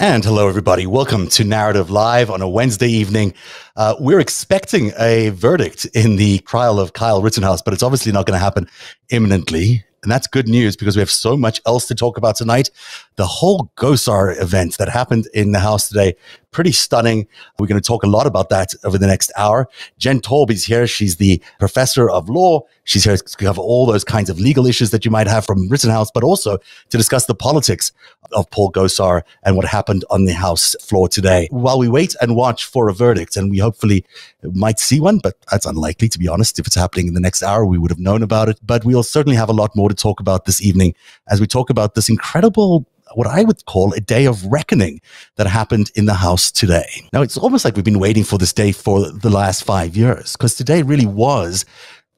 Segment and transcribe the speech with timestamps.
[0.00, 0.86] And hello, everybody.
[0.86, 3.34] Welcome to Narativ Live on a Wednesday evening.
[3.76, 8.24] Uh, we're expecting a verdict in the trial of Kyle Rittenhouse, but it's obviously not
[8.24, 8.66] going to happen
[9.10, 9.84] imminently.
[10.02, 12.70] And that's good news because we have so much else to talk about tonight.
[13.16, 16.16] The whole Gosar event that happened in the House today,
[16.50, 17.26] pretty stunning.
[17.58, 19.68] We're going to talk a lot about that over the next hour.
[19.98, 20.86] Jen Taub is here.
[20.86, 22.62] She's the professor of law.
[22.84, 25.68] She's here to cover all those kinds of legal issues that you might have from
[25.68, 27.92] Rittenhouse, but also to discuss the politics
[28.32, 31.48] of Paul Gosar and what happened on the House floor today.
[31.50, 34.04] While we wait and watch for a verdict, and we hopefully
[34.42, 36.58] might see one, but that's unlikely to be honest.
[36.58, 38.58] If it's happening in the next hour, we would have known about it.
[38.64, 40.94] But we'll certainly have a lot more to talk about this evening
[41.28, 45.00] as we talk about this incredible what I would call a day of reckoning
[45.36, 47.08] that happened in the House today.
[47.12, 50.32] Now, it's almost like we've been waiting for this day for the last five years,
[50.32, 51.64] because today really was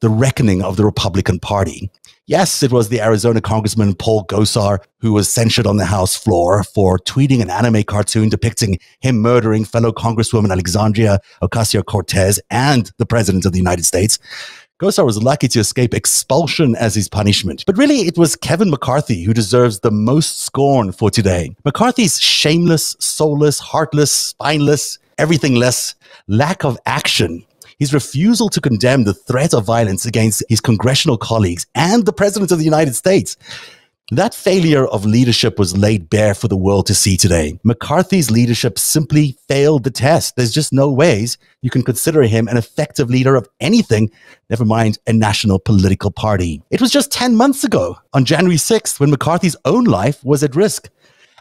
[0.00, 1.90] the reckoning of the Republican Party.
[2.26, 6.62] Yes, it was the Arizona Congressman Paul Gosar who was censured on the House floor
[6.62, 13.06] for tweeting an anime cartoon depicting him murdering fellow Congresswoman Alexandria Ocasio Cortez and the
[13.06, 14.20] President of the United States.
[14.82, 17.62] Gosar was lucky to escape expulsion as his punishment.
[17.66, 21.54] But really, it was Kevin McCarthy who deserves the most scorn for today.
[21.64, 25.94] McCarthy's shameless, soulless, heartless, spineless, everything less
[26.26, 27.44] lack of action
[27.78, 32.52] his refusal to condemn the threat of violence against his congressional colleagues and the President
[32.52, 33.36] of the United States.
[34.12, 37.58] That failure of leadership was laid bare for the world to see today.
[37.64, 40.36] McCarthy's leadership simply failed the test.
[40.36, 44.10] There's just no ways you can consider him an effective leader of anything,
[44.50, 46.60] never mind a national political party.
[46.68, 50.54] It was just 10 months ago, on January 6th, when McCarthy's own life was at
[50.54, 50.90] risk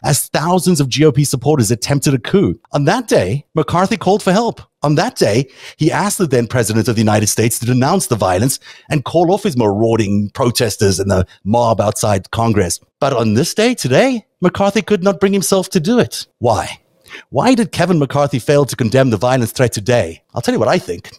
[0.04, 2.58] as thousands of GOP supporters attempted a coup.
[2.72, 4.60] On that day, McCarthy called for help.
[4.82, 8.16] On that day, he asked the then president of the United States to denounce the
[8.16, 8.58] violence
[8.90, 12.80] and call off his marauding protesters and the mob outside Congress.
[12.98, 16.26] But on this day, today, McCarthy could not bring himself to do it.
[16.38, 16.80] Why?
[17.30, 20.22] Why did Kevin McCarthy fail to condemn the violence threat today?
[20.34, 21.10] I'll tell you what I think.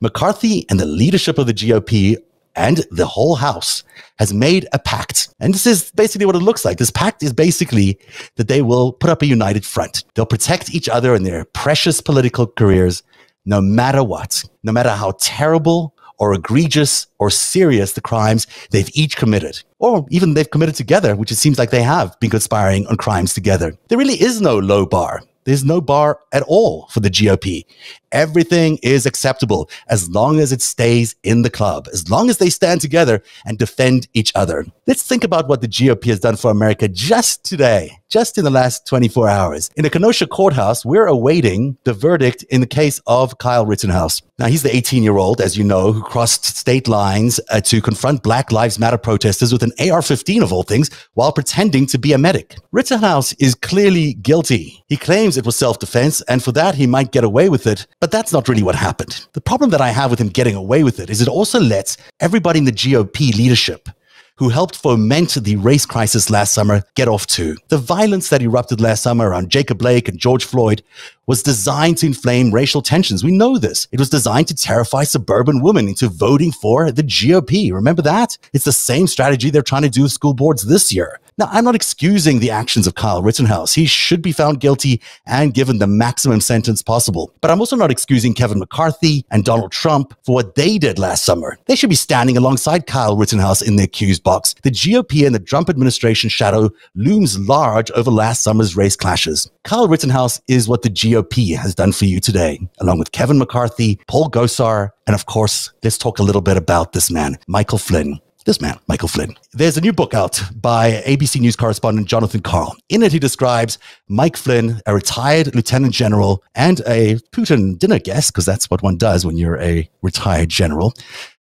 [0.00, 2.16] McCarthy and the leadership of the GOP
[2.56, 3.82] and the whole house
[4.18, 5.28] has made a pact.
[5.40, 6.78] And this is basically what it looks like.
[6.78, 7.98] This pact is basically
[8.36, 10.04] that they will put up a united front.
[10.14, 13.02] They'll protect each other in their precious political careers,
[13.44, 19.16] no matter what, no matter how terrible or egregious or serious the crimes they've each
[19.16, 22.96] committed, or even they've committed together, which it seems like they have been conspiring on
[22.96, 23.76] crimes together.
[23.88, 25.22] There really is no low bar.
[25.44, 27.64] There's no bar at all for the GOP.
[28.14, 32.48] Everything is acceptable as long as it stays in the club, as long as they
[32.48, 34.64] stand together and defend each other.
[34.86, 38.50] Let's think about what the GOP has done for America just today, just in the
[38.50, 39.68] last 24 hours.
[39.76, 44.22] In the Kenosha courthouse, we're awaiting the verdict in the case of Kyle Rittenhouse.
[44.38, 47.80] Now, he's the 18 year old, as you know, who crossed state lines uh, to
[47.80, 51.98] confront Black Lives Matter protesters with an AR 15 of all things while pretending to
[51.98, 52.56] be a medic.
[52.72, 54.84] Rittenhouse is clearly guilty.
[54.88, 57.86] He claims it was self defense, and for that, he might get away with it.
[58.04, 59.28] But that's not really what happened.
[59.32, 61.96] The problem that I have with him getting away with it is it also lets
[62.20, 63.88] everybody in the GOP leadership
[64.36, 67.56] who helped foment the race crisis last summer get off too.
[67.68, 70.82] The violence that erupted last summer around Jacob Blake and George Floyd
[71.26, 73.24] was designed to inflame racial tensions.
[73.24, 73.88] We know this.
[73.90, 77.72] It was designed to terrify suburban women into voting for the GOP.
[77.72, 78.36] Remember that?
[78.52, 81.20] It's the same strategy they're trying to do with school boards this year.
[81.36, 83.74] Now, I'm not excusing the actions of Kyle Rittenhouse.
[83.74, 87.34] He should be found guilty and given the maximum sentence possible.
[87.40, 91.24] But I'm also not excusing Kevin McCarthy and Donald Trump for what they did last
[91.24, 91.58] summer.
[91.66, 94.54] They should be standing alongside Kyle Rittenhouse in the accused box.
[94.62, 99.50] The GOP and the Trump administration shadow looms large over last summer's race clashes.
[99.64, 103.98] Kyle Rittenhouse is what the GOP has done for you today, along with Kevin McCarthy,
[104.06, 108.20] Paul Gosar, and of course, let's talk a little bit about this man, Michael Flynn
[108.44, 109.34] this man, Michael Flynn.
[109.52, 112.76] There's a new book out by ABC News correspondent Jonathan Karl.
[112.88, 118.32] In it, he describes Mike Flynn, a retired lieutenant general and a Putin dinner guest,
[118.32, 120.94] because that's what one does when you're a retired general,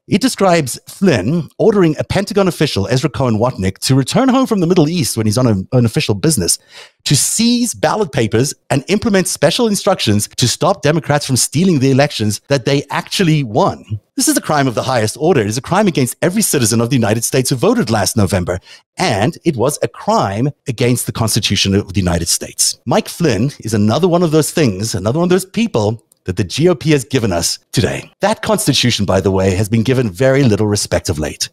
[0.06, 4.66] it describes Flynn ordering a Pentagon official, Ezra Cohen Watnick, to return home from the
[4.66, 6.58] Middle East when he's on a, an official business,
[7.04, 12.42] to seize ballot papers and implement special instructions to stop Democrats from stealing the elections
[12.48, 13.98] that they actually won.
[14.16, 15.40] This is a crime of the highest order.
[15.40, 18.60] It is a crime against every citizen of the United States who voted last November.
[18.96, 22.78] And it was a crime against the Constitution of the United States.
[22.86, 26.44] Mike Flynn is another one of those things, another one of those people that the
[26.44, 28.10] GOP has given us today.
[28.20, 31.48] That constitution, by the way, has been given very little respect of late.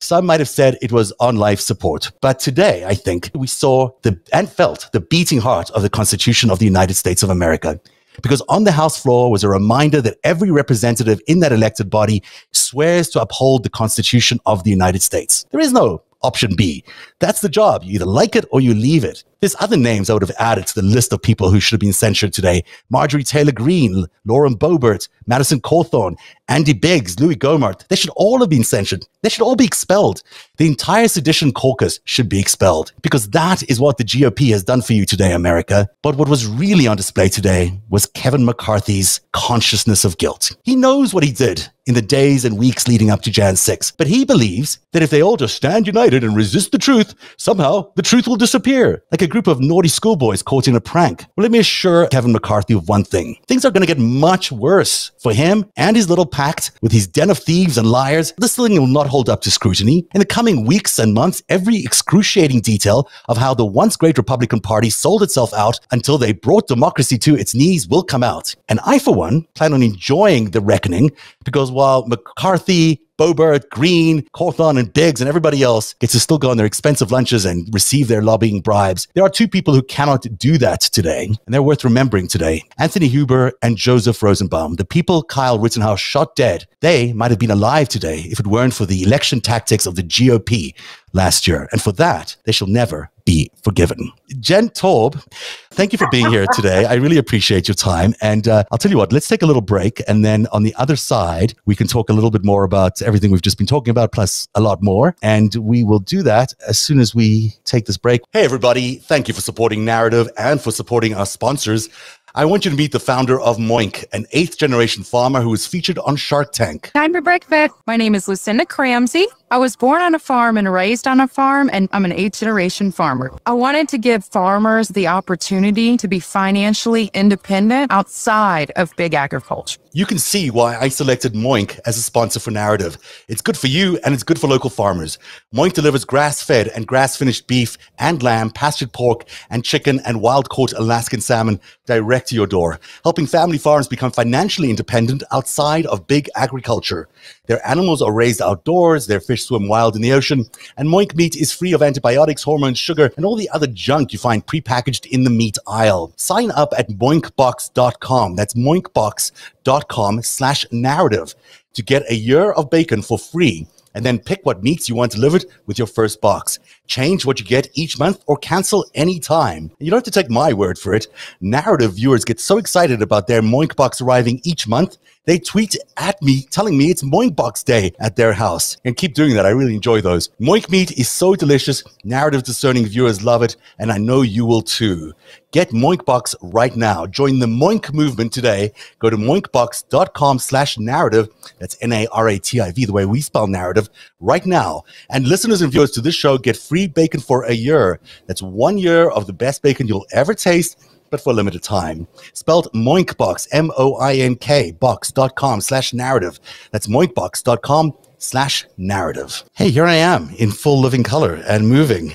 [0.00, 3.90] Some might have said it was on life support, but today I think we saw
[4.02, 7.80] the and felt the beating heart of the Constitution of the United States of America.
[8.20, 12.22] Because on the House floor was a reminder that every representative in that elected body
[12.52, 15.46] swears to uphold the Constitution of the United States.
[15.50, 16.84] There is no option B.
[17.20, 17.84] That's the job.
[17.84, 19.24] You either like it or you leave it.
[19.42, 21.80] There's other names I would have added to the list of people who should have
[21.80, 22.62] been censured today.
[22.90, 26.16] Marjorie Taylor Greene, Lauren Boebert, Madison Cawthorn,
[26.46, 27.88] Andy Biggs, Louis Gohmert.
[27.88, 29.04] They should all have been censured.
[29.22, 30.22] They should all be expelled.
[30.58, 34.80] The entire sedition caucus should be expelled because that is what the GOP has done
[34.80, 35.88] for you today, America.
[36.02, 40.54] But what was really on display today was Kevin McCarthy's consciousness of guilt.
[40.62, 43.92] He knows what he did in the days and weeks leading up to Jan 6.
[43.92, 47.92] But he believes that if they all just stand united and resist the truth, somehow
[47.96, 51.24] the truth will disappear, like a group of naughty schoolboys caught in a prank.
[51.34, 53.38] Well, let me assure Kevin McCarthy of one thing.
[53.48, 57.08] Things are going to get much worse for him and his little pact with his
[57.08, 58.34] den of thieves and liars.
[58.36, 60.06] This thing will not hold up to scrutiny.
[60.12, 64.60] In the coming weeks and months, every excruciating detail of how the once great Republican
[64.60, 68.54] Party sold itself out until they brought democracy to its knees will come out.
[68.68, 71.10] And I, for one, plan on enjoying the reckoning
[71.42, 76.50] because while McCarthy, Boebert, Greene, Cawthorn, and Biggs, and everybody else gets to still go
[76.50, 79.06] on their expensive lunches and receive their lobbying bribes.
[79.14, 83.06] There are two people who cannot do that today, and they're worth remembering today Anthony
[83.06, 84.74] Huber and Joseph Rosenbaum.
[84.74, 88.74] The people Kyle Rittenhouse shot dead, they might have been alive today if it weren't
[88.74, 90.74] for the election tactics of the GOP
[91.12, 91.68] last year.
[91.72, 94.10] And for that, they shall never be forgiven.
[94.40, 95.22] Jen Taub,
[95.70, 96.84] thank you for being here today.
[96.84, 98.14] I really appreciate your time.
[98.20, 100.02] And uh, I'll tell you what, let's take a little break.
[100.08, 103.30] And then on the other side, we can talk a little bit more about everything
[103.30, 105.14] we've just been talking about, plus a lot more.
[105.22, 108.22] And we will do that as soon as we take this break.
[108.32, 108.96] Hey, everybody.
[108.96, 111.88] Thank you for supporting Narativ and for supporting our sponsors.
[112.34, 115.66] I want you to meet the founder of Moink, an eighth generation farmer who was
[115.66, 116.90] featured on Shark Tank.
[116.94, 117.74] Time for breakfast.
[117.86, 119.26] My name is Lucinda Cramsey.
[119.52, 122.38] I was born on a farm and raised on a farm, and I'm an eighth
[122.38, 123.30] generation farmer.
[123.44, 129.78] I wanted to give farmers the opportunity to be financially independent outside of big agriculture.
[129.94, 132.96] You can see why I selected Moink as a sponsor for Narativ.
[133.28, 135.18] It's good for you and it's good for local farmers.
[135.54, 140.22] Moink delivers grass fed and grass finished beef and lamb, pastured pork and chicken and
[140.22, 145.84] wild caught Alaskan salmon direct to your door, helping family farms become financially independent outside
[145.84, 147.06] of big agriculture.
[147.48, 150.46] Their animals are raised outdoors, their fish swim wild in the ocean,
[150.76, 154.18] and Moink meat is free of antibiotics, hormones, sugar, and all the other junk you
[154.18, 156.12] find prepackaged in the meat aisle.
[156.16, 158.36] Sign up at moinkbox.com.
[158.36, 161.34] That's moinkbox.com slash narativ
[161.74, 165.12] to get a year of bacon for free and then pick what meats you want
[165.12, 166.58] delivered with your first box.
[166.86, 169.70] Change what you get each month or cancel anytime.
[169.78, 171.08] You don't have to take my word for it.
[171.42, 176.20] Narativ viewers get so excited about their Moink box arriving each month, they tweet at
[176.20, 178.76] me telling me it's Moink box day at their house.
[178.84, 179.46] And keep doing that.
[179.46, 180.28] I really enjoy those.
[180.40, 181.82] Moink meat is so delicious.
[182.04, 185.12] Narativ discerning viewers love it, and I know you will too.
[185.52, 187.06] Get Moinkbox right now.
[187.06, 188.72] Join the Moink movement today.
[188.98, 191.30] Go to moinkbox.com slash narativ.
[191.58, 194.84] That's N-A-R-A-T-I-V, the way we spell narrative, right now.
[195.10, 198.00] And listeners and viewers to this show get free bacon for a year.
[198.26, 200.78] That's one year of the best bacon you'll ever taste
[201.12, 202.08] but for a limited time.
[202.32, 206.40] Spelled Moinkbox, M-O-I-N-K, box.com slash narativ.
[206.72, 209.44] That's moinkbox.com slash narativ.
[209.54, 212.14] Hey, here I am in full living color and moving.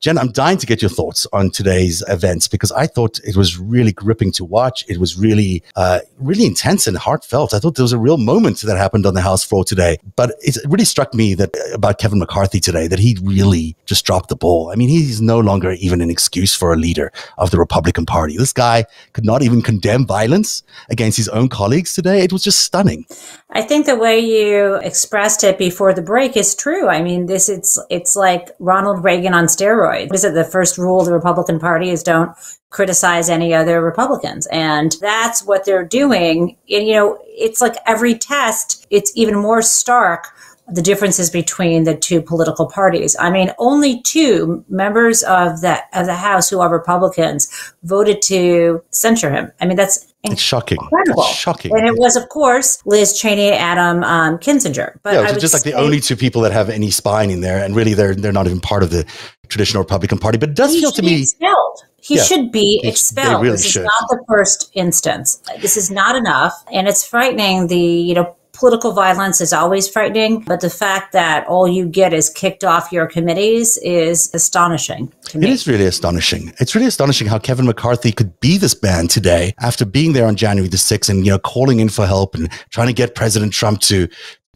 [0.00, 3.58] Jen, I'm dying to get your thoughts on today's events because I thought it was
[3.58, 4.84] really gripping to watch.
[4.88, 7.52] It was really, uh, really intense and heartfelt.
[7.52, 9.98] I thought there was a real moment that happened on the House floor today.
[10.14, 14.28] But it really struck me that about Kevin McCarthy today that he really just dropped
[14.28, 14.70] the ball.
[14.70, 18.36] I mean, he's no longer even an excuse for a leader of the Republican Party.
[18.36, 22.20] This guy could not even condemn violence against his own colleagues today.
[22.20, 23.04] It was just stunning.
[23.50, 26.86] I think the way you expressed it before the break is true.
[26.86, 29.87] I mean, this it's it's like Ronald Reagan on steroids.
[29.94, 32.32] Is it the first rule of the Republican Party is don't
[32.70, 36.56] criticize any other Republicans, and that's what they're doing.
[36.70, 38.86] And, you know, it's like every test.
[38.90, 40.28] It's even more stark
[40.70, 43.16] the differences between the two political parties.
[43.18, 48.82] I mean, only two members of the of the House who are Republicans voted to
[48.90, 49.50] censure him.
[49.60, 50.78] I mean, that's it's shocking.
[50.80, 51.22] Incredible.
[51.22, 51.72] It's shocking.
[51.76, 54.98] And it was, of course, Liz Cheney, Adam um, Kinzinger.
[55.02, 57.76] But yeah, just like the only two people that have any spine in there, and
[57.76, 59.04] really they're they're not even part of the
[59.48, 60.38] traditional Republican Party.
[60.38, 61.84] But it does feel to me expelled.
[62.00, 63.42] He yeah, should be expelled.
[63.42, 63.82] Really this should.
[63.82, 65.42] is not the first instance.
[65.60, 67.68] This is not enough, and it's frightening.
[67.68, 72.12] The you know political violence is always frightening, but the fact that all you get
[72.12, 75.12] is kicked off your committees is astonishing.
[75.34, 76.52] It is really astonishing.
[76.58, 80.34] It's really astonishing how Kevin McCarthy could be this man today after being there on
[80.36, 83.52] January the 6th and, you know, calling in for help and trying to get President
[83.52, 84.08] Trump to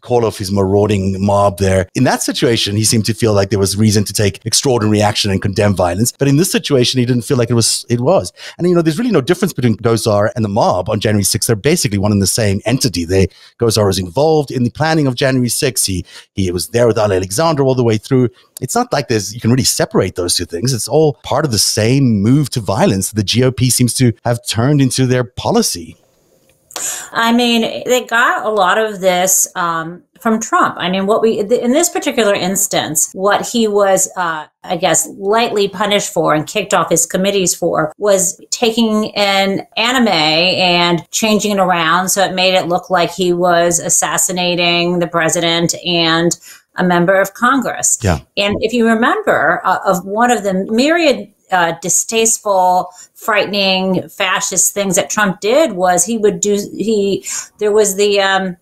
[0.03, 1.87] call off his marauding mob there.
[1.95, 5.31] In that situation, he seemed to feel like there was reason to take extraordinary action
[5.31, 6.11] and condemn violence.
[6.11, 8.31] But in this situation, he didn't feel like it was, it was.
[8.57, 11.47] And, you know, there's really no difference between Gosar and the mob on January 6th.
[11.47, 13.05] They're basically one and the same entity.
[13.05, 13.27] They,
[13.59, 15.85] Gosar was involved in the planning of January 6th.
[15.85, 16.05] He,
[16.35, 18.29] he was there with Alexander all the way through.
[18.61, 20.73] It's not like there's, you can really separate those two things.
[20.73, 24.81] It's all part of the same move to violence the GOP seems to have turned
[24.81, 25.95] into their policy.
[27.11, 30.75] I mean, they got a lot of this um, from Trump.
[30.77, 35.67] I mean, what we, in this particular instance, what he was, uh, I guess, lightly
[35.67, 41.59] punished for and kicked off his committees for was taking an anime and changing it
[41.59, 46.39] around so it made it look like he was assassinating the president and
[46.75, 47.99] a member of Congress.
[48.01, 48.19] Yeah.
[48.37, 54.95] And if you remember, uh, of one of the myriad uh, distasteful, frightening, fascist things
[54.95, 57.25] that Trump did was he would do he.
[57.57, 58.57] There was the um,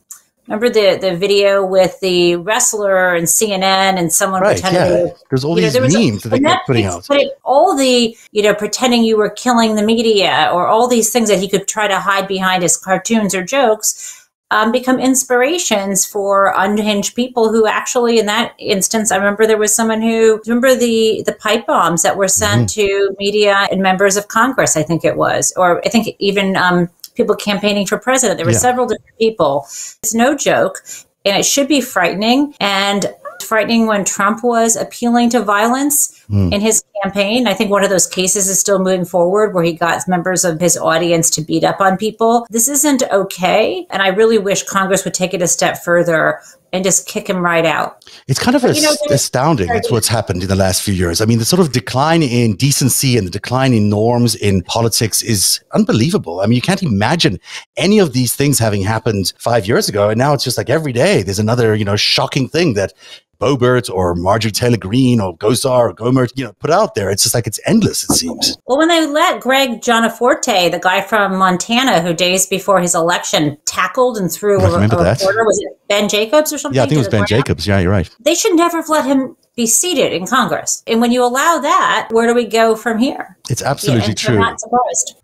[0.48, 5.08] remember the the video with the wrestler and CNN and someone right, pretending.
[5.08, 5.14] Yeah.
[5.30, 7.06] There's all these know, memes a, that they kept putting out.
[7.08, 11.12] Put it, all the you know pretending you were killing the media or all these
[11.12, 14.21] things that he could try to hide behind his cartoons or jokes
[14.52, 19.74] um, become inspirations for unhinged people who actually, in that instance, I remember there was
[19.74, 22.82] someone who remember the the pipe bombs that were sent mm-hmm.
[22.82, 24.76] to media and members of Congress.
[24.76, 28.38] I think it was, or I think even um, people campaigning for president.
[28.38, 28.58] There were yeah.
[28.58, 29.66] several different people.
[30.04, 30.84] It's no joke,
[31.26, 32.54] and it should be frightening.
[32.60, 33.06] And
[33.42, 36.54] frightening when Trump was appealing to violence mm.
[36.54, 37.48] in his campaign.
[37.48, 40.60] I think one of those cases is still moving forward where he got members of
[40.60, 42.48] his audience to beat up on people.
[42.50, 43.86] This isn't okay.
[43.90, 46.40] And I really wish Congress would take it a step further
[46.74, 48.06] and just kick him right out.
[48.28, 49.68] It's kind of you know, astounding.
[49.68, 51.20] That's what's happened in the last few years.
[51.20, 55.22] I mean, the sort of decline in decency and the decline in norms in politics
[55.22, 56.40] is unbelievable.
[56.40, 57.40] I mean, you can't imagine
[57.76, 60.10] any of these things having happened five years ago.
[60.10, 62.94] And now it's just like every day there's another, you know, shocking thing that
[63.42, 67.10] Boebert or Marjorie Taylor Greene or Gosar or Gohmert, you know, put out there.
[67.10, 68.58] It's just like it's endless, it seems.
[68.68, 73.58] Well, when they let Greg Gianforte, the guy from Montana who days before his election
[73.66, 76.78] tackled and threw a reporter, was it Ben Jacobs or something?
[76.78, 77.26] Yeah, I think it was Ben?
[77.26, 77.68] Jacobs.
[77.68, 78.10] Yeah, you're right.
[78.22, 80.82] They should never have let him be seated in Congress.
[80.88, 83.38] And when you allow that, where do we go from here?
[83.50, 84.56] It's absolutely yeah, true.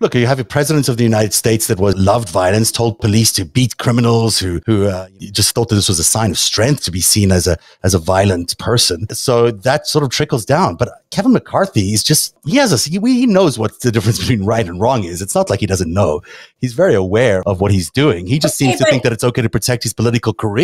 [0.01, 3.31] Look, you have a president of the United States that was loved violence, told police
[3.33, 6.83] to beat criminals, who who uh, just thought that this was a sign of strength
[6.83, 9.07] to be seen as a as a violent person.
[9.13, 10.75] So that sort of trickles down.
[10.75, 14.43] But Kevin McCarthy is just he has a he, he knows what the difference between
[14.43, 15.21] right and wrong is.
[15.21, 16.21] It's not like he doesn't know.
[16.59, 18.27] He's very aware of what he's doing.
[18.27, 20.56] He just okay, seems to think that it's okay to protect his political career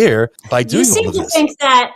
[0.49, 0.95] by doing all of this.
[0.95, 1.91] You seem to think that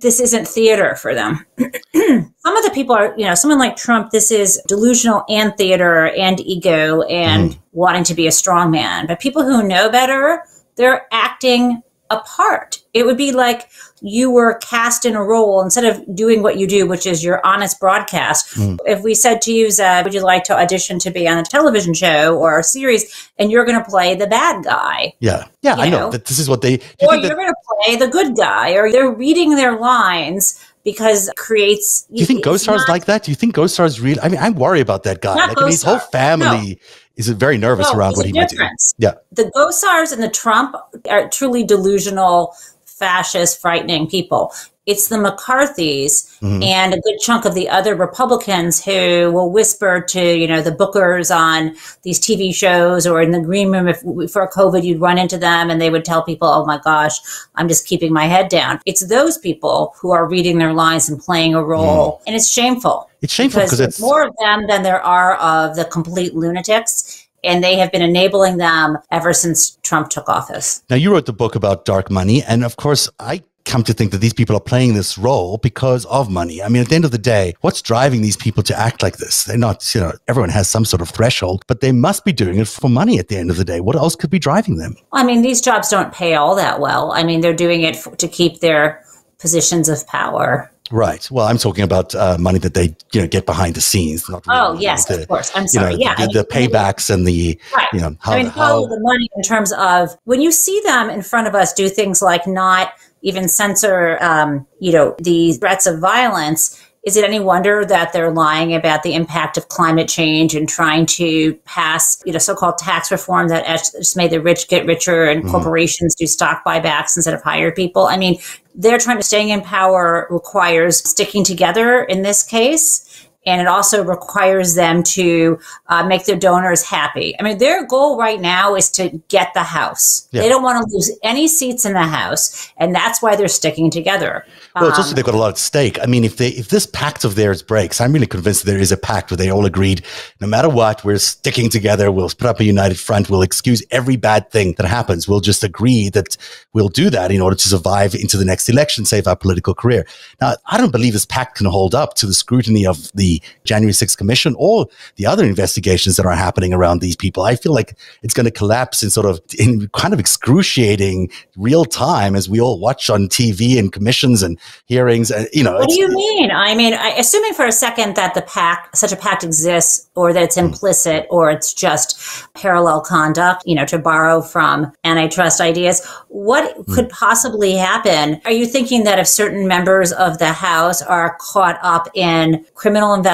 [0.00, 1.46] this isn't theater for them.
[1.58, 6.08] Some of the people are, you know, someone like Trump, this is delusional and theater
[6.08, 7.58] and ego and mm.
[7.72, 9.06] wanting to be a strong man.
[9.06, 10.42] But people who know better,
[10.74, 12.82] they're acting a part.
[12.94, 13.68] It would be like
[14.00, 17.44] you were cast in a role instead of doing what you do, which is your
[17.44, 18.54] honest broadcast.
[18.54, 18.78] Mm.
[18.86, 21.42] If we said to you, Zev, would you like to audition to be on a
[21.42, 25.14] television show or a series, and you're going to play the bad guy?
[25.20, 25.98] Yeah, yeah, I know.
[25.98, 26.80] know that this is what they.
[27.00, 31.36] Or you're going to play the good guy, or they're reading their lines because it
[31.36, 32.04] creates.
[32.04, 33.24] Do you think ghost Gosar's like that?
[33.24, 34.18] Do you think Ghost Gosar's real?
[34.22, 35.34] I mean, I worry about that guy.
[35.34, 36.80] Like, I mean, his whole family.
[36.80, 38.94] No is very nervous around what he difference.
[38.98, 39.16] might do.
[39.16, 39.44] Yeah.
[39.44, 40.76] The Gosars and the Trump
[41.08, 44.52] are truly delusional fascist, frightening people.
[44.86, 46.62] It's the McCarthys mm-hmm.
[46.62, 50.70] and a good chunk of the other Republicans who will whisper to, you know, the
[50.70, 53.88] bookers on these TV shows or in the green room.
[53.88, 54.00] If
[54.30, 57.18] for COVID, you'd run into them and they would tell people, oh my gosh,
[57.56, 58.80] I'm just keeping my head down.
[58.86, 62.12] It's those people who are reading their lines and playing a role.
[62.12, 62.22] Mm.
[62.28, 63.10] And it's shameful.
[63.22, 67.62] It's shameful because it's more of them than there are of the complete lunatics and
[67.62, 70.82] they have been enabling them ever since Trump took office.
[70.90, 74.12] Now, you wrote the book about dark money, and of course, I come to think
[74.12, 76.62] that these people are playing this role because of money.
[76.62, 79.18] I mean, at the end of the day, what's driving these people to act like
[79.18, 79.44] this?
[79.44, 82.58] They're not, you know, everyone has some sort of threshold, but they must be doing
[82.58, 83.80] it for money at the end of the day.
[83.80, 84.96] What else could be driving them?
[85.12, 87.12] I mean, these jobs don't pay all that well.
[87.12, 89.04] I mean, they're doing it to keep their
[89.38, 90.70] positions of power.
[90.90, 91.28] Right.
[91.30, 94.28] Well, I'm talking about uh, money that they you know get behind the scenes.
[94.28, 95.50] Not oh yes, the, of course.
[95.54, 95.94] I'm sorry.
[95.94, 97.88] You know, yeah, the, I mean, the paybacks and the right.
[97.92, 101.10] you know how, I mean, how the money in terms of when you see them
[101.10, 102.92] in front of us do things like not
[103.26, 108.32] even censor, um, you know, the threats of violence is it any wonder that they're
[108.32, 113.12] lying about the impact of climate change and trying to pass, you know, so-called tax
[113.12, 115.52] reform that just made the rich get richer and mm-hmm.
[115.52, 118.06] corporations do stock buybacks instead of hire people?
[118.06, 118.40] I mean,
[118.74, 124.02] they're trying to staying in power requires sticking together in this case and it also
[124.02, 127.34] requires them to uh, make their donors happy.
[127.38, 130.28] I mean, their goal right now is to get the House.
[130.32, 130.42] Yeah.
[130.42, 133.90] They don't want to lose any seats in the House, and that's why they're sticking
[133.90, 134.44] together.
[134.74, 135.98] Well, it's also um, they've got a lot at stake.
[136.02, 138.92] I mean, if they if this pact of theirs breaks, I'm really convinced there is
[138.92, 140.04] a pact where they all agreed,
[140.40, 142.10] no matter what, we're sticking together.
[142.10, 143.30] We'll put up a united front.
[143.30, 145.28] We'll excuse every bad thing that happens.
[145.28, 146.36] We'll just agree that
[146.72, 150.06] we'll do that in order to survive into the next election, save our political career.
[150.40, 153.92] Now, I don't believe this pact can hold up to the scrutiny of the January
[153.92, 157.42] 6th Commission or the other investigations that are happening around these people.
[157.42, 161.84] I feel like it's going to collapse in sort of in kind of excruciating real
[161.84, 165.30] time as we all watch on TV and commissions and hearings.
[165.30, 166.50] And you know, what do you mean?
[166.50, 170.32] I mean, I, assuming for a second that the pact, such a pact exists, or
[170.32, 170.66] that it's hmm.
[170.66, 171.26] implicit, mm.
[171.30, 173.62] or it's just parallel conduct.
[173.66, 176.94] You know, to borrow from antitrust ideas, what mm.
[176.94, 178.40] could possibly happen?
[178.44, 183.14] Are you thinking that if certain members of the House are caught up in criminal
[183.14, 183.25] investigations,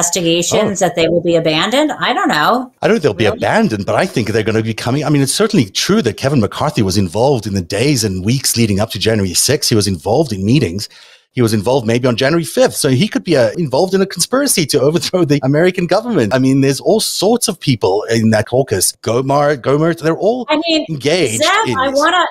[0.82, 0.87] oh.
[0.87, 1.92] that they will be abandoned?
[1.92, 2.72] I don't know.
[2.82, 3.38] I don't think they'll really?
[3.38, 5.04] be abandoned, but I think they're going to be coming.
[5.04, 8.56] I mean, it's certainly true that Kevin McCarthy was involved in the days and weeks
[8.56, 9.68] leading up to January 6th.
[9.68, 10.88] He was involved in meetings
[11.32, 12.75] he was involved maybe on January 5th.
[12.75, 16.34] So he could be uh, involved in a conspiracy to overthrow the American government.
[16.34, 18.92] I mean, there's all sorts of people in that caucus.
[19.02, 21.42] Gomar, Gohmert, they're all I mean, engaged.
[21.44, 22.26] I want to.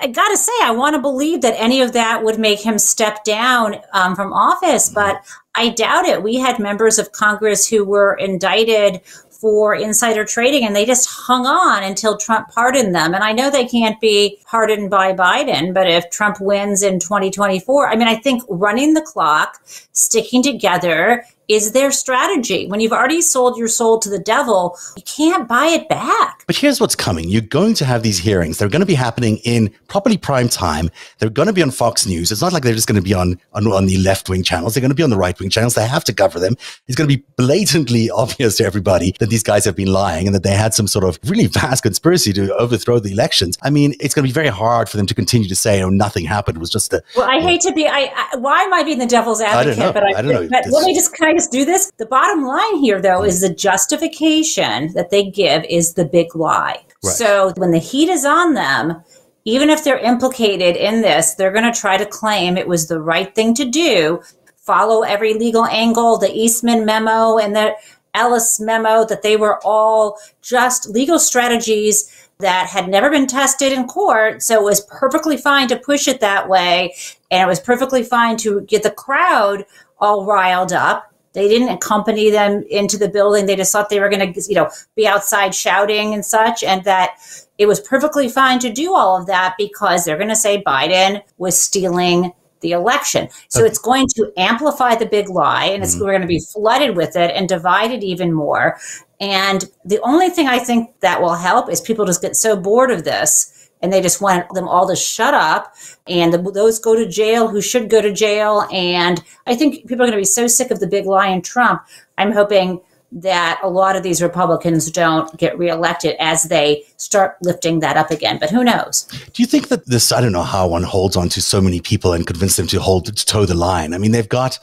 [0.00, 3.24] I gotta say, I want to believe that any of that would make him step
[3.24, 5.20] down um, from office, but
[5.54, 6.22] I doubt it.
[6.22, 11.44] We had members of Congress who were indicted for insider trading and they just hung
[11.44, 13.14] on until Trump pardoned them.
[13.14, 17.88] And I know they can't be pardoned by Biden, but if Trump wins in 2024,
[17.88, 19.60] I mean, I think running the clock,
[19.92, 22.66] sticking together, is their strategy.
[22.66, 26.44] When you've already sold your soul to the devil, you can't buy it back.
[26.46, 27.28] But here's what's coming.
[27.28, 28.58] You're going to have these hearings.
[28.58, 30.90] They're going to be happening in properly prime time.
[31.18, 32.30] They're going to be on Fox News.
[32.30, 34.74] It's not like they're just going to be on, on, on the left wing channels.
[34.74, 35.74] They're going to be on the right wing channels.
[35.74, 36.56] They have to cover them.
[36.86, 40.34] It's going to be blatantly obvious to everybody that these guys have been lying and
[40.34, 43.58] that they had some sort of really vast conspiracy to overthrow the elections.
[43.62, 45.90] I mean, it's going to be very hard for them to continue to say, oh,
[45.90, 46.56] nothing happened.
[46.56, 47.02] It was just a.
[47.16, 49.78] Well, I hate to be, I, I, why am I being the devil's advocate?
[49.78, 49.92] I don't know.
[49.92, 50.48] But I, I don't know.
[50.48, 51.92] But let me just kind just do this?
[51.96, 56.84] The bottom line here, though, is the justification that they give is the big lie.
[57.02, 57.14] Right.
[57.14, 59.02] So when the heat is on them,
[59.44, 63.00] even if they're implicated in this, they're going to try to claim it was the
[63.00, 64.22] right thing to do,
[64.56, 67.74] follow every legal angle, the Eastman memo and the
[68.14, 73.86] Ellis memo, that they were all just legal strategies that had never been tested in
[73.86, 74.42] court.
[74.42, 76.94] So it was perfectly fine to push it that way.
[77.30, 79.66] And it was perfectly fine to get the crowd
[79.98, 81.13] all riled up.
[81.34, 83.46] They didn't accompany them into the building.
[83.46, 86.62] They just thought they were going to, you know, be outside shouting and such.
[86.62, 87.16] And that
[87.58, 91.22] it was perfectly fine to do all of that because they're going to say Biden
[91.36, 93.28] was stealing the election.
[93.48, 93.68] So okay.
[93.68, 96.04] it's going to amplify the big lie and it's, mm-hmm.
[96.04, 98.78] we're going to be flooded with it and divided even more.
[99.20, 102.90] And the only thing I think that will help is people just get so bored
[102.90, 105.74] of this and they just want them all to shut up
[106.06, 108.66] and the, those go to jail who should go to jail.
[108.72, 111.82] And I think people are going to be so sick of the big lion Trump.
[112.16, 112.80] I'm hoping
[113.12, 118.10] that a lot of these Republicans don't get reelected as they start lifting that up
[118.10, 118.38] again.
[118.40, 119.02] But who knows?
[119.34, 121.80] Do you think that this, I don't know how one holds on to so many
[121.80, 123.92] people and convince them to hold, to toe the line?
[123.92, 124.58] I mean, they've got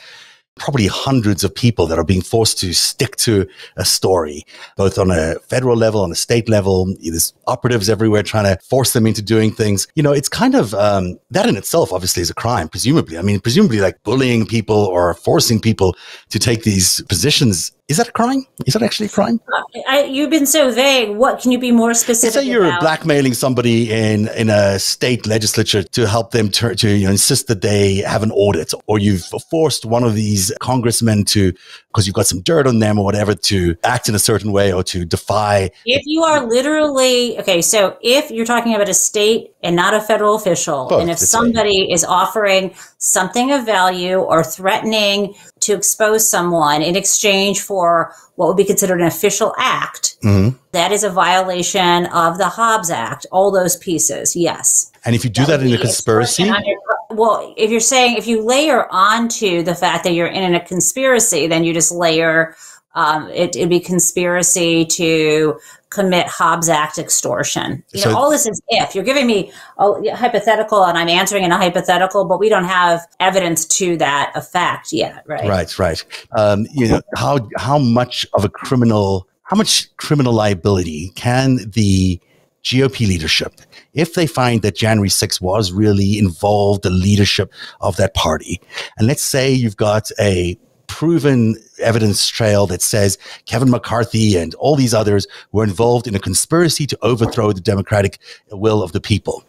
[0.61, 3.47] probably hundreds of people that are being forced to stick to
[3.77, 4.45] a story,
[4.77, 6.93] both on a federal level, on a state level.
[7.01, 9.87] There's operatives everywhere trying to force them into doing things.
[9.95, 13.17] You know, it's kind of um, that in itself, obviously, is a crime, presumably.
[13.17, 15.95] I mean, presumably, like bullying people or forcing people
[16.29, 18.45] to take these positions is that a crime?
[18.65, 19.41] Is that actually a crime?
[19.85, 21.09] I, you've been so vague.
[21.17, 22.41] What can you be more specific?
[22.41, 22.79] Say you're about?
[22.79, 27.47] blackmailing somebody in in a state legislature to help them to, to you know, insist
[27.47, 31.51] that they have an audit, or you've forced one of these congressmen to
[31.87, 34.71] because you've got some dirt on them or whatever to act in a certain way
[34.71, 35.69] or to defy.
[35.85, 39.99] If you are literally okay, so if you're talking about a state and not a
[39.99, 46.29] federal official, Both, and if somebody is offering something of value or threatening to expose
[46.29, 50.57] someone in exchange for what would be considered an official act, mm-hmm.
[50.71, 53.25] that is a violation of the Hobbs Act.
[53.31, 54.91] All those pieces, yes.
[55.05, 56.73] And if you do that, that in a conspiracy, under,
[57.11, 61.47] well, if you're saying if you layer onto the fact that you're in a conspiracy,
[61.47, 62.55] then you just layer
[62.93, 67.83] um, it, would be conspiracy to commit Hobbs Act extortion.
[67.93, 71.43] You so, know, all this is if you're giving me a hypothetical and I'm answering
[71.43, 75.47] in a hypothetical, but we don't have evidence to that effect yet, right?
[75.47, 76.03] Right, right.
[76.31, 82.19] Um, you know, how how much of a criminal, how much criminal liability can the
[82.63, 83.53] GOP leadership,
[83.93, 87.51] if they find that January 6th was really involved the leadership
[87.81, 88.61] of that party,
[88.97, 90.57] and let's say you've got a
[90.91, 96.19] proven evidence trail that says Kevin McCarthy and all these others were involved in a
[96.19, 98.19] conspiracy to overthrow the democratic
[98.51, 99.43] will of the people.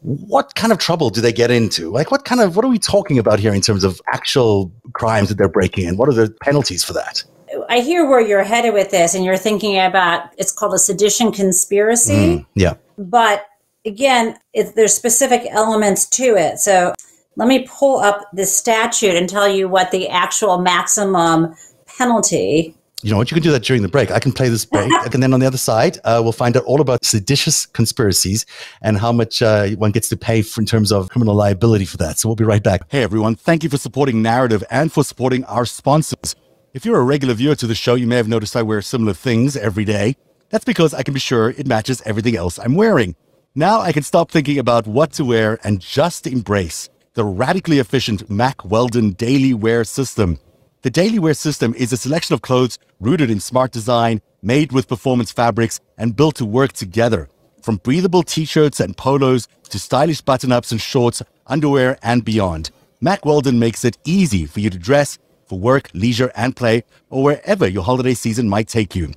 [0.00, 1.90] What kind of trouble do they get into?
[1.90, 5.28] Like, what kind of, what are we talking about here in terms of actual crimes
[5.28, 7.22] that they're breaking and what are the penalties for that?
[7.68, 11.30] I hear where you're headed with this, and you're thinking about it's called a sedition
[11.32, 12.14] conspiracy.
[12.14, 12.74] Mm, yeah.
[12.96, 13.46] But
[13.84, 16.58] again, it, there's specific elements to it.
[16.58, 16.94] So
[17.36, 21.54] let me pull up the statute and tell you what the actual maximum
[21.86, 22.74] penalty.
[23.02, 23.30] You know what?
[23.30, 24.12] You can do that during the break.
[24.12, 26.62] I can play this break, and then on the other side, uh, we'll find out
[26.64, 28.46] all about seditious conspiracies
[28.80, 31.96] and how much uh, one gets to pay for, in terms of criminal liability for
[31.96, 32.18] that.
[32.18, 32.82] So we'll be right back.
[32.88, 33.34] Hey everyone!
[33.34, 36.36] Thank you for supporting Narativ and for supporting our sponsors.
[36.74, 39.14] If you're a regular viewer to the show, you may have noticed I wear similar
[39.14, 40.16] things every day.
[40.50, 43.16] That's because I can be sure it matches everything else I'm wearing.
[43.54, 48.30] Now I can stop thinking about what to wear and just embrace the radically efficient
[48.30, 50.38] Mack Weldon Daily Wear System.
[50.80, 54.88] The Daily Wear System is a selection of clothes rooted in smart design, made with
[54.88, 57.28] performance fabrics, and built to work together.
[57.62, 62.70] From breathable t-shirts and polos to stylish button-ups and shorts, underwear, and beyond.
[63.02, 67.22] Mack Weldon makes it easy for you to dress for work, leisure, and play, or
[67.22, 69.12] wherever your holiday season might take you.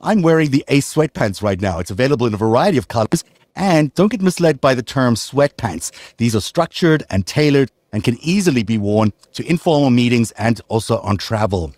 [0.00, 1.78] I'm wearing the Ace sweatpants right now.
[1.78, 3.22] It's available in a variety of colors.
[3.56, 5.92] And don't get misled by the term sweatpants.
[6.16, 10.98] These are structured and tailored and can easily be worn to informal meetings and also
[11.00, 11.72] on travel.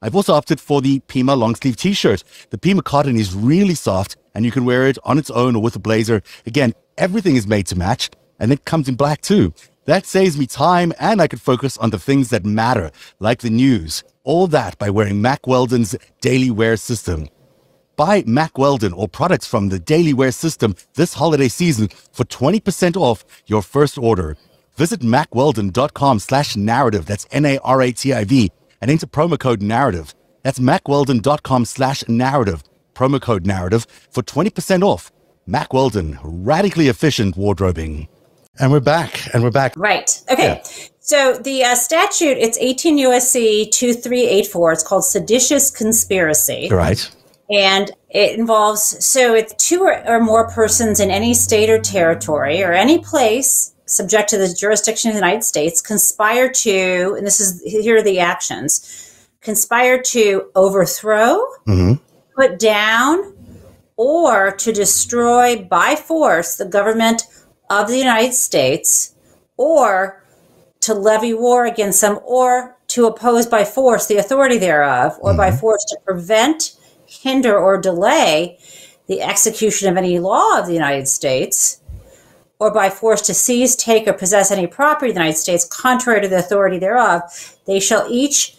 [0.00, 2.22] I've also opted for the Pima long sleeve t-shirt.
[2.50, 5.62] The Pima cotton is really soft and you can wear it on its own or
[5.62, 6.22] with a blazer.
[6.46, 9.52] Again, everything is made to match and it comes in black too.
[9.84, 13.50] That saves me time and I can focus on the things that matter, like the
[13.50, 14.04] news.
[14.22, 17.28] All that by wearing Mack Weldon's daily wear system.
[17.98, 22.96] Buy Mack Weldon or products from the daily wear system this holiday season for 20%
[22.96, 24.36] off your first order.
[24.76, 30.14] Visit mackweldon.com slash narativ, that's N-A-R-A-T-I-V, and enter promo code narativ.
[30.44, 32.62] That's mackweldon.com slash narativ,
[32.94, 35.10] promo code narativ for 20% off.
[35.44, 38.06] Mack Weldon, radically efficient wardrobing.
[38.60, 39.34] And we're back.
[39.34, 39.72] And we're back.
[39.76, 40.22] Right.
[40.30, 40.62] Okay.
[40.62, 40.62] Yeah.
[41.00, 44.72] So the uh, statute, it's 18 USC 2384.
[44.72, 46.68] It's called seditious conspiracy.
[46.70, 47.10] Right.
[47.50, 52.62] And it involves, so it's two or, or more persons in any state or territory
[52.62, 57.40] or any place subject to the jurisdiction of the United States conspire to, and this
[57.40, 61.94] is, here are the actions, conspire to overthrow, mm-hmm.
[62.36, 63.34] put down,
[63.96, 67.24] or to destroy by force the government
[67.68, 69.14] of the United States
[69.56, 70.22] or
[70.80, 75.38] to levy war against them or to oppose by force the authority thereof or mm-hmm.
[75.38, 76.76] by force to prevent,
[77.08, 78.58] hinder, or delay
[79.06, 81.80] the execution of any law of the United States
[82.58, 86.20] or by force to seize, take, or possess any property of the United States contrary
[86.20, 87.22] to the authority thereof,
[87.66, 88.56] they shall each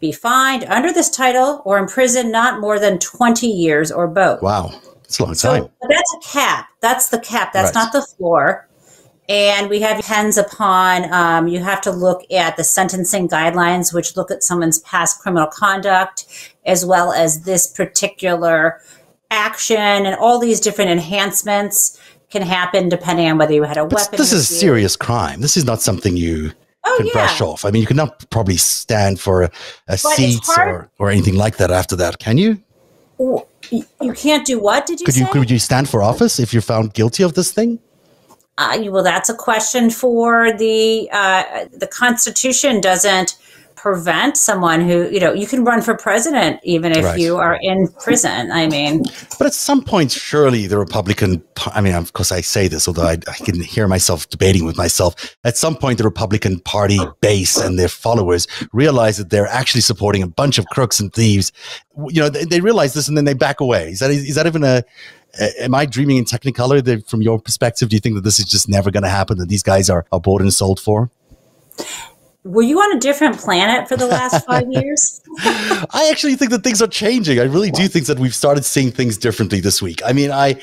[0.00, 4.42] be fined under this title or imprisoned not more than 20 years or both.
[4.42, 4.72] Wow.
[5.02, 5.62] that's a long time.
[5.62, 6.68] So that's a cap.
[6.80, 7.52] That's the cap.
[7.52, 7.82] That's right.
[7.82, 8.68] not the floor.
[9.28, 14.16] And we have depends upon, um, you have to look at the sentencing guidelines, which
[14.16, 18.80] look at someone's past criminal conduct, as well as this particular
[19.30, 19.76] action
[20.06, 22.00] and all these different enhancements
[22.30, 24.18] can happen depending on whether you had a but weapon.
[24.18, 25.40] This is serious crime.
[25.40, 26.52] This is not something you
[26.84, 27.12] oh, can yeah.
[27.12, 27.64] brush off.
[27.64, 29.50] I mean, you cannot probably stand for a,
[29.88, 32.62] a seat or, or anything like that after that, can you?
[33.18, 34.86] You can't do what?
[34.86, 35.20] Did you could say?
[35.22, 37.80] you could you stand for office if you're found guilty of this thing?
[38.58, 42.80] Uh, well, that's a question for the uh, the Constitution.
[42.80, 43.37] Doesn't
[43.78, 47.18] prevent someone who you know you can run for president even if right.
[47.18, 49.02] you are in prison i mean
[49.38, 51.42] but at some point surely the republican
[51.74, 54.76] i mean of course i say this although I, I, can hear myself debating with
[54.76, 59.82] myself at some point the republican party base and their followers realize that they're actually
[59.82, 61.52] supporting a bunch of crooks and thieves
[62.08, 64.46] you know they, they realize this and then they back away is that is that
[64.46, 64.82] even a
[65.60, 66.82] am I dreaming in Technicolor?
[66.82, 69.38] That from your perspective, do you think that this is just never going to happen?
[69.38, 71.10] That these guys are, are bought and sold for?
[72.44, 75.20] Were you on a different planet for the last five years?
[75.40, 77.38] I actually think that things are changing.
[77.38, 80.00] I really do think that we've started seeing things differently this week.
[80.04, 80.60] I mean, I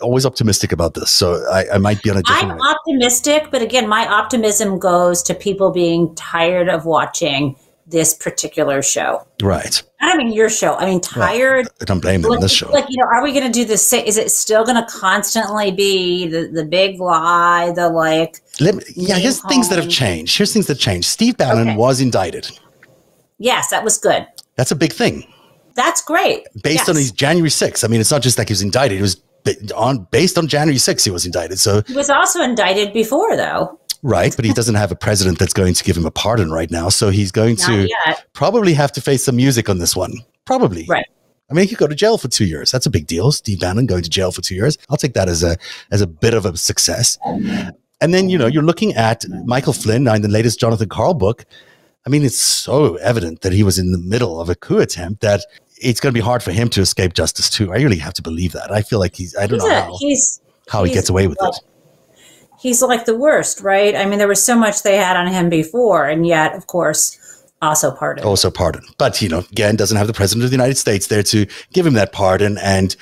[0.00, 2.52] always optimistic about this, so I, I might be on a different.
[2.52, 2.68] I'm way.
[2.68, 9.26] optimistic, but again, my optimism goes to people being tired of watching this particular show.
[9.40, 9.82] Right.
[10.02, 10.74] I don't mean your show.
[10.74, 11.66] I mean tired.
[11.66, 12.32] Well, I don't blame them.
[12.32, 12.68] Like, this show.
[12.70, 13.92] Like you know, are we going to do this?
[13.92, 17.72] Is it still going to constantly be the the big lie?
[17.74, 18.42] The like.
[18.60, 19.48] Me, yeah, here's home.
[19.48, 20.36] things that have changed.
[20.36, 21.06] Here's things that changed.
[21.08, 21.76] Steve Bannon okay.
[21.76, 22.50] was indicted.
[23.38, 24.26] Yes, that was good.
[24.56, 25.24] That's a big thing.
[25.74, 26.46] That's great.
[26.62, 26.88] Based yes.
[26.88, 27.84] on his January 6th.
[27.84, 28.98] I mean, it's not just like he was indicted.
[28.98, 29.22] It was
[29.74, 31.04] on based on January 6th.
[31.04, 31.58] He was indicted.
[31.58, 33.78] So he was also indicted before, though.
[34.02, 36.70] Right, but he doesn't have a president that's going to give him a pardon right
[36.70, 36.88] now.
[36.88, 38.26] So he's going Not to yet.
[38.32, 40.14] probably have to face some music on this one.
[40.44, 40.86] Probably.
[40.88, 41.06] Right.
[41.50, 42.72] I mean, he could go to jail for two years.
[42.72, 43.30] That's a big deal.
[43.30, 44.76] Steve Bannon going to jail for two years.
[44.90, 45.56] I'll take that as a
[45.90, 47.18] as a bit of a success.
[48.00, 51.14] And then you know you're looking at Michael Flynn now in the latest Jonathan Karl
[51.14, 51.44] book.
[52.04, 55.20] I mean, it's so evident that he was in the middle of a coup attempt
[55.20, 55.44] that
[55.76, 57.72] it's going to be hard for him to escape justice too.
[57.72, 58.72] I really have to believe that.
[58.72, 59.36] I feel like he's.
[59.36, 61.60] I don't He's, know a, how, he's how he gets away with it.
[62.62, 63.96] He's like the worst, right?
[63.96, 67.18] I mean, there was so much they had on him before, and yet, of course,
[67.60, 68.26] also pardoned.
[68.26, 68.82] also pardon.
[68.98, 71.86] But, you know, again, doesn't have the president of the United States there to give
[71.86, 72.58] him that pardon.
[72.58, 72.94] And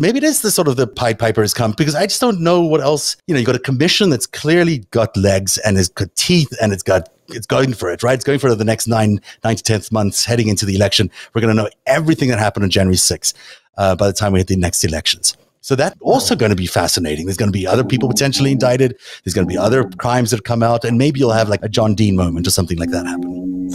[0.00, 2.40] maybe it is the sort of the Pied Piper has come because I just don't
[2.40, 3.16] know what else.
[3.26, 6.72] You know, you got a commission that's clearly got legs and has got teeth and
[6.72, 8.14] it's got it's going for it, right?
[8.14, 11.10] It's going for the next nine, nine to tenth months heading into the election.
[11.32, 13.32] We're going to know everything that happened on January 6th
[13.78, 15.34] uh, by the time we hit the next elections.
[15.64, 17.24] So that also going to be fascinating.
[17.24, 18.98] There's going to be other people potentially indicted.
[19.24, 21.70] There's going to be other crimes that come out, and maybe you'll have like a
[21.70, 23.70] John Dean moment or something like that happen.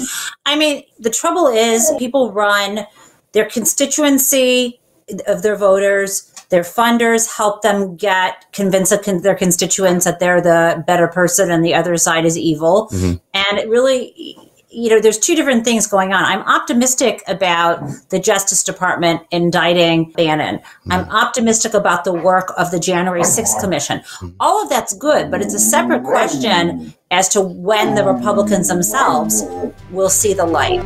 [0.46, 2.86] I mean, the trouble is people run
[3.32, 4.80] their constituency
[5.26, 11.08] of their voters, their funders help them get convince their constituents that they're the better
[11.08, 12.88] person and the other side is evil.
[12.92, 13.18] Mm-hmm.
[13.34, 14.38] And it really
[14.72, 16.24] you know, there's two different things going on.
[16.24, 20.62] I'm optimistic about the Justice Department indicting Bannon.
[20.92, 21.12] I'm hmm.
[21.12, 23.62] optimistic about the work of the January 6th hmm.
[23.62, 24.04] Commission.
[24.40, 29.44] All of that's good, but it's a separate question as to when the Republicans themselves
[29.90, 30.84] will see the light.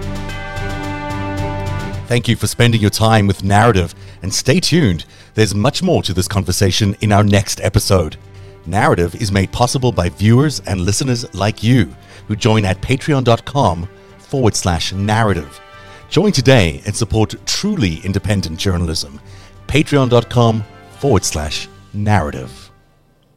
[2.08, 5.04] Thank you for spending your time with Narativ, and stay tuned.
[5.34, 8.15] There's much more to this conversation in our next episode.
[8.65, 11.93] Narativ is made possible by viewers and listeners like you
[12.28, 15.60] who join at patreon.com forward slash narativ.
[16.10, 19.20] Join today and support truly independent journalism.
[19.68, 20.64] Patreon.com
[21.00, 22.62] forward slash narativ.